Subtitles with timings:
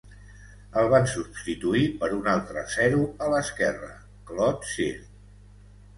[0.83, 3.93] El van substituir per un altre zero a l'esquerra,
[4.31, 4.93] Claude Cyr.